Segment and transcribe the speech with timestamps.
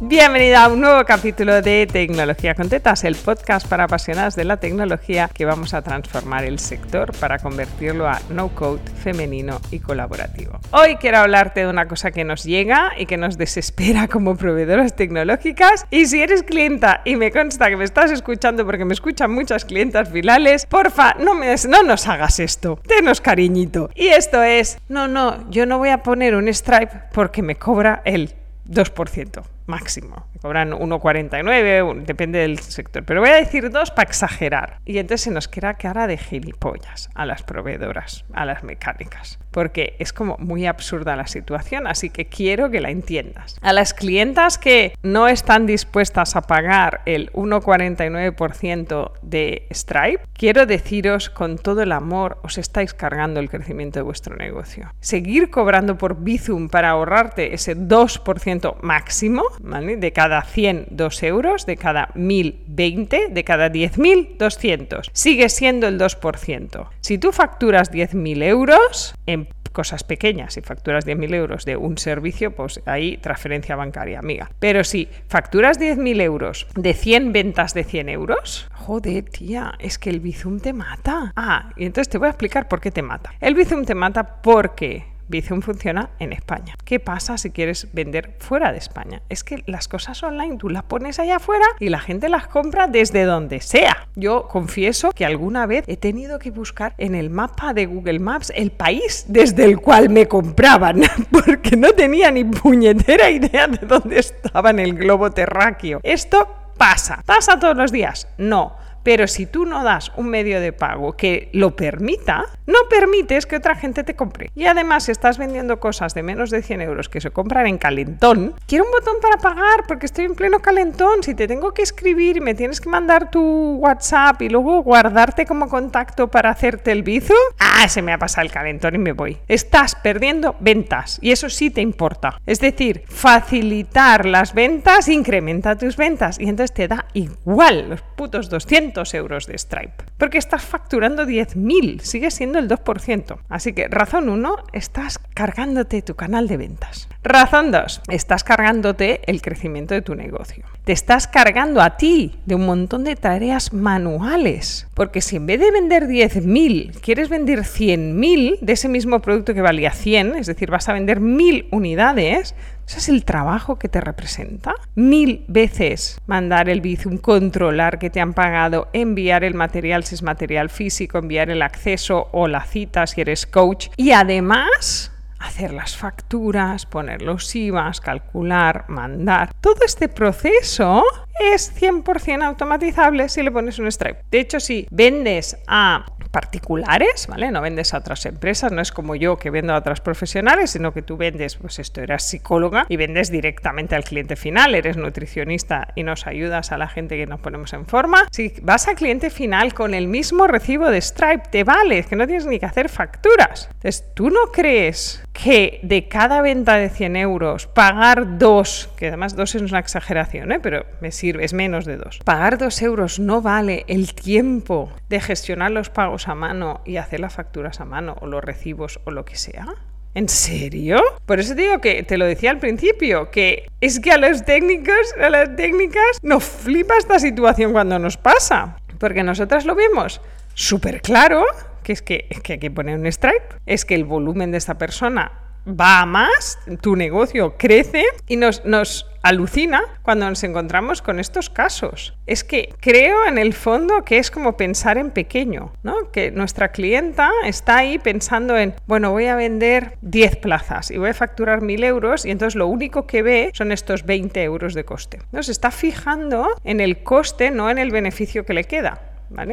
[0.00, 4.58] Bienvenida a un nuevo capítulo de Tecnología con Tetas, el podcast para apasionadas de la
[4.58, 10.60] tecnología que vamos a transformar el sector para convertirlo a no-code, femenino y colaborativo.
[10.70, 14.94] Hoy quiero hablarte de una cosa que nos llega y que nos desespera como proveedoras
[14.94, 15.84] tecnológicas.
[15.90, 19.64] Y si eres clienta y me consta que me estás escuchando porque me escuchan muchas
[19.64, 22.78] clientas finales, porfa, no, me, no nos hagas esto.
[22.86, 23.90] Denos cariñito.
[23.96, 28.00] Y esto es, no, no, yo no voy a poner un Stripe porque me cobra
[28.04, 28.36] el
[28.68, 30.26] 2% máximo.
[30.40, 33.04] Cobran 1,49, depende del sector.
[33.04, 34.80] Pero voy a decir dos para exagerar.
[34.84, 39.38] Y entonces se nos queda cara de gilipollas a las proveedoras, a las mecánicas.
[39.50, 43.56] Porque es como muy absurda la situación, así que quiero que la entiendas.
[43.60, 51.30] A las clientas que no están dispuestas a pagar el 1,49% de Stripe, quiero deciros
[51.30, 54.92] con todo el amor, os estáis cargando el crecimiento de vuestro negocio.
[55.00, 61.76] Seguir cobrando por Bizum para ahorrarte ese 2% máximo de cada 100, 2 euros, de
[61.76, 65.10] cada 1000, 20, de cada 10.000, 200.
[65.12, 66.88] Sigue siendo el 2%.
[67.00, 72.54] Si tú facturas 10.000 euros en cosas pequeñas, si facturas 10.000 euros de un servicio,
[72.54, 74.50] pues ahí transferencia bancaria, amiga.
[74.58, 80.10] Pero si facturas 10.000 euros de 100 ventas de 100 euros, joder, tía, es que
[80.10, 81.32] el Bizum te mata.
[81.36, 83.34] Ah, y entonces te voy a explicar por qué te mata.
[83.40, 86.74] El Bizum te mata porque Bizum funciona en España.
[86.84, 89.22] ¿Qué pasa si quieres vender fuera de España?
[89.28, 92.86] Es que las cosas online tú las pones allá afuera y la gente las compra
[92.86, 94.08] desde donde sea.
[94.16, 98.52] Yo confieso que alguna vez he tenido que buscar en el mapa de Google Maps
[98.56, 104.18] el país desde el cual me compraban, porque no tenía ni puñetera idea de dónde
[104.18, 106.00] estaba en el globo terráqueo.
[106.02, 107.22] Esto pasa.
[107.26, 108.28] ¿Pasa todos los días?
[108.38, 113.46] No pero si tú no das un medio de pago que lo permita, no permites
[113.46, 114.50] que otra gente te compre.
[114.54, 117.78] Y además, si estás vendiendo cosas de menos de 100 euros que se compran en
[117.78, 121.22] calentón, quiero un botón para pagar porque estoy en pleno calentón.
[121.22, 125.46] Si te tengo que escribir y me tienes que mandar tu WhatsApp y luego guardarte
[125.46, 129.12] como contacto para hacerte el bizo, ah, se me ha pasado el calentón y me
[129.12, 129.38] voy.
[129.48, 132.40] Estás perdiendo ventas y eso sí te importa.
[132.46, 138.50] Es decir, facilitar las ventas incrementa tus ventas y entonces te da igual los putos
[138.50, 140.07] 200 euros de Stripe.
[140.18, 143.38] Porque estás facturando 10.000, sigue siendo el 2%.
[143.48, 147.08] Así que razón 1, estás cargándote tu canal de ventas.
[147.22, 150.64] Razón 2, estás cargándote el crecimiento de tu negocio.
[150.84, 154.88] Te estás cargando a ti de un montón de tareas manuales.
[154.94, 159.62] Porque si en vez de vender 10.000 quieres vender 100.000 de ese mismo producto que
[159.62, 162.56] valía 100, es decir, vas a vender 1.000 unidades,
[162.88, 164.74] ¿Ese es el trabajo que te representa?
[164.94, 170.70] Mil veces mandar el Bizum, controlar que te han pagado, enviar el material es material
[170.70, 176.86] físico, enviar el acceso o la cita si eres coach y además hacer las facturas,
[176.86, 179.52] poner los IVAs, calcular, mandar.
[179.60, 181.04] Todo este proceso
[181.40, 184.24] es 100% automatizable si le pones un Stripe.
[184.30, 187.50] De hecho, si vendes a particulares, ¿vale?
[187.50, 190.92] No vendes a otras empresas, no es como yo que vendo a otras profesionales, sino
[190.92, 195.88] que tú vendes, pues esto, eras psicóloga y vendes directamente al cliente final, eres nutricionista
[195.94, 198.28] y nos ayudas a la gente que nos ponemos en forma.
[198.30, 202.26] Si vas al cliente final con el mismo recibo de Stripe, te vale, que no
[202.26, 203.68] tienes ni que hacer facturas.
[203.74, 209.36] Entonces, ¿tú no crees que de cada venta de 100 euros, pagar dos, que además
[209.36, 210.58] dos es una exageración, ¿eh?
[210.60, 215.20] pero me sirve, es menos de dos, pagar dos euros no vale el tiempo de
[215.20, 219.10] gestionar los pagos a mano y hacer las facturas a mano o los recibos o
[219.10, 219.66] lo que sea?
[220.14, 221.00] ¿En serio?
[221.26, 225.14] Por eso digo que te lo decía al principio, que es que a los técnicos,
[225.22, 228.78] a las técnicas, nos flipa esta situación cuando nos pasa.
[228.98, 230.20] Porque nosotras lo vemos
[230.54, 231.44] súper claro,
[231.84, 234.76] que es que, que hay que poner un strike, es que el volumen de esta
[234.76, 241.20] persona va a más, tu negocio crece y nos, nos alucina cuando nos encontramos con
[241.20, 242.14] estos casos.
[242.26, 246.10] Es que creo en el fondo que es como pensar en pequeño, ¿no?
[246.10, 251.10] Que nuestra clienta está ahí pensando en, bueno, voy a vender 10 plazas y voy
[251.10, 254.84] a facturar 1.000 euros y entonces lo único que ve son estos 20 euros de
[254.84, 255.20] coste.
[255.32, 255.42] ¿no?
[255.42, 259.00] Se está fijando en el coste, no en el beneficio que le queda.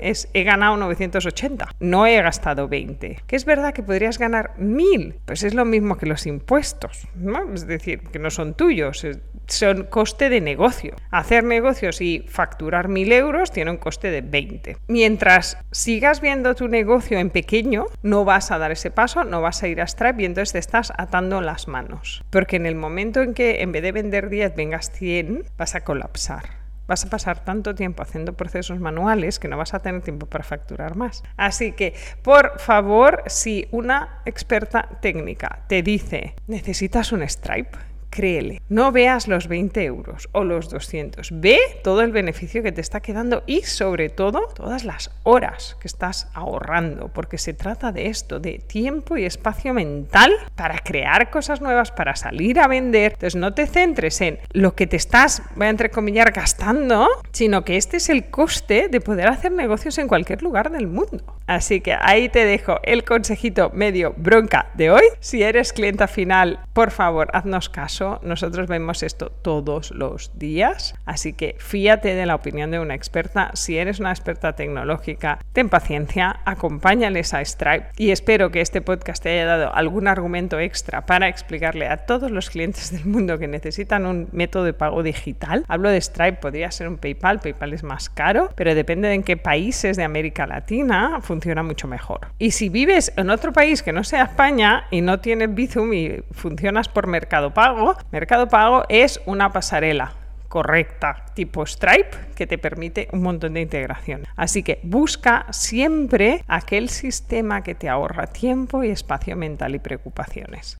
[0.00, 3.18] Es he ganado 980, no he gastado 20.
[3.26, 7.52] Que es verdad que podrías ganar 1000, pues es lo mismo que los impuestos, ¿no?
[7.52, 9.06] Es decir, que no son tuyos,
[9.46, 10.94] son coste de negocio.
[11.10, 14.76] Hacer negocios y facturar 1000 euros tiene un coste de 20.
[14.88, 19.62] Mientras sigas viendo tu negocio en pequeño, no vas a dar ese paso, no vas
[19.62, 22.24] a ir a Stripe y entonces te estás atando las manos.
[22.30, 25.84] Porque en el momento en que en vez de vender 10 vengas 100, vas a
[25.84, 26.57] colapsar
[26.88, 30.42] vas a pasar tanto tiempo haciendo procesos manuales que no vas a tener tiempo para
[30.42, 31.22] facturar más.
[31.36, 37.78] Así que, por favor, si una experta técnica te dice, necesitas un Stripe,
[38.10, 38.62] créele.
[38.68, 41.40] No veas los 20 euros o los 200.
[41.40, 45.88] Ve todo el beneficio que te está quedando y sobre todo todas las horas que
[45.88, 51.60] estás ahorrando, porque se trata de esto, de tiempo y espacio mental para crear cosas
[51.60, 53.12] nuevas, para salir a vender.
[53.12, 57.76] Entonces no te centres en lo que te estás, voy a entrecomillar, gastando, sino que
[57.76, 61.38] este es el coste de poder hacer negocios en cualquier lugar del mundo.
[61.46, 65.04] Así que ahí te dejo el consejito medio bronca de hoy.
[65.20, 68.07] Si eres clienta final, por favor, haznos caso.
[68.22, 70.94] Nosotros vemos esto todos los días.
[71.04, 73.50] Así que fíate de la opinión de una experta.
[73.54, 79.22] Si eres una experta tecnológica, ten paciencia, acompáñales a Stripe y espero que este podcast
[79.22, 83.48] te haya dado algún argumento extra para explicarle a todos los clientes del mundo que
[83.48, 85.64] necesitan un método de pago digital.
[85.68, 87.40] Hablo de Stripe, podría ser un PayPal.
[87.40, 91.88] PayPal es más caro, pero depende de en qué países de América Latina funciona mucho
[91.88, 92.28] mejor.
[92.38, 96.22] Y si vives en otro país que no sea España y no tienes Bizum y
[96.32, 100.12] funcionas por Mercado Pago, Mercado Pago es una pasarela
[100.48, 104.26] correcta tipo Stripe que te permite un montón de integración.
[104.36, 110.78] Así que busca siempre aquel sistema que te ahorra tiempo y espacio mental y preocupaciones.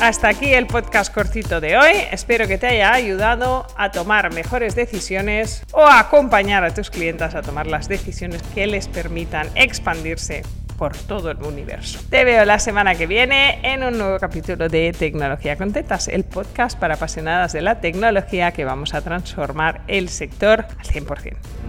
[0.00, 1.92] Hasta aquí el podcast cortito de hoy.
[2.10, 7.34] Espero que te haya ayudado a tomar mejores decisiones o a acompañar a tus clientes
[7.34, 10.42] a tomar las decisiones que les permitan expandirse
[10.76, 12.00] por todo el universo.
[12.10, 16.24] Te veo la semana que viene en un nuevo capítulo de Tecnología con Tetas, el
[16.24, 21.63] podcast para apasionadas de la tecnología que vamos a transformar el sector al 100%.